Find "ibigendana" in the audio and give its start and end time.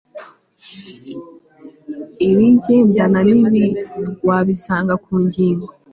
2.27-3.19